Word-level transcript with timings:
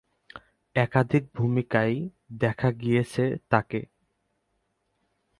একাধিক 0.75 1.23
ভূমিকায় 1.35 1.95
দেখা 2.39 2.69
গিয়েছে 2.71 3.23
তাঁকে। 3.49 3.81